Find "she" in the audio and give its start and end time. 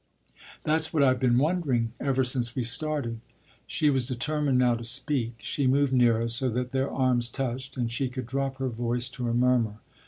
3.67-3.91, 5.43-5.67, 7.91-8.09